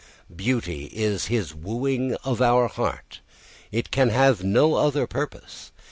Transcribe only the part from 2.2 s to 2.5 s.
of